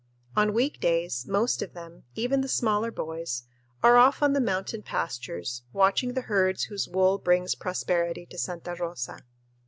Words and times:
On 0.35 0.55
week 0.55 0.79
days, 0.79 1.27
most 1.27 1.61
of 1.61 1.73
them, 1.73 2.05
even 2.15 2.41
the 2.41 2.47
smaller 2.47 2.89
boys, 2.89 3.43
are 3.83 3.97
off 3.97 4.23
on 4.23 4.33
the 4.33 4.41
mountain 4.41 4.81
pastures, 4.81 5.61
watching 5.73 6.15
the 6.15 6.21
herds 6.21 6.63
whose 6.63 6.87
wool 6.89 7.19
brings 7.19 7.53
prosperity 7.53 8.25
to 8.31 8.37
Santa 8.39 8.73
Rosa. 8.73 9.19